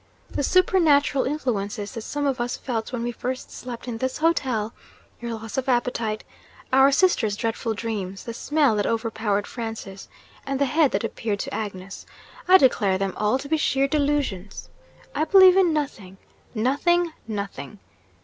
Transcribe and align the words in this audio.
The 0.31 0.41
supernatural 0.41 1.25
influences 1.25 1.91
that 1.91 2.01
some 2.01 2.25
of 2.25 2.41
us 2.41 2.57
felt 2.57 2.91
when 2.91 3.03
we 3.03 3.11
first 3.11 3.51
slept 3.51 3.87
in 3.87 3.99
this 3.99 4.17
hotel 4.17 4.73
your 5.19 5.35
loss 5.35 5.59
of 5.59 5.69
appetite, 5.69 6.23
our 6.73 6.91
sister's 6.91 7.35
dreadful 7.37 7.75
dreams, 7.75 8.23
the 8.23 8.33
smell 8.33 8.75
that 8.77 8.87
overpowered 8.87 9.45
Francis, 9.45 10.09
and 10.43 10.59
the 10.59 10.65
head 10.65 10.89
that 10.93 11.03
appeared 11.03 11.37
to 11.41 11.53
Agnes 11.53 12.07
I 12.47 12.57
declare 12.57 12.97
them 12.97 13.13
all 13.15 13.37
to 13.37 13.47
be 13.47 13.57
sheer 13.57 13.87
delusions! 13.87 14.71
I 15.13 15.23
believe 15.23 15.55
in 15.55 15.71
nothing, 15.71 16.17
nothing, 16.55 17.13
nothing!' 17.27 17.77